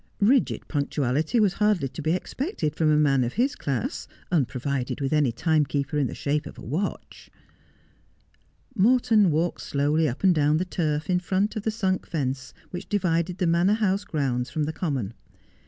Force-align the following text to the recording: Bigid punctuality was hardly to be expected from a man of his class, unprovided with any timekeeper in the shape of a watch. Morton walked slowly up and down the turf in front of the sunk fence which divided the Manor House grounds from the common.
Bigid 0.19 0.67
punctuality 0.67 1.39
was 1.39 1.53
hardly 1.61 1.87
to 1.89 2.01
be 2.01 2.13
expected 2.13 2.75
from 2.75 2.89
a 2.89 2.97
man 2.97 3.23
of 3.23 3.33
his 3.33 3.55
class, 3.55 4.07
unprovided 4.31 4.99
with 4.99 5.13
any 5.13 5.31
timekeeper 5.31 5.99
in 5.99 6.07
the 6.07 6.15
shape 6.15 6.47
of 6.47 6.57
a 6.57 6.63
watch. 6.65 7.29
Morton 8.73 9.29
walked 9.29 9.61
slowly 9.61 10.09
up 10.09 10.23
and 10.23 10.33
down 10.33 10.57
the 10.57 10.65
turf 10.65 11.07
in 11.07 11.19
front 11.19 11.55
of 11.55 11.61
the 11.61 11.69
sunk 11.69 12.07
fence 12.07 12.51
which 12.71 12.89
divided 12.89 13.37
the 13.37 13.45
Manor 13.45 13.73
House 13.73 14.03
grounds 14.03 14.49
from 14.49 14.63
the 14.63 14.73
common. 14.73 15.13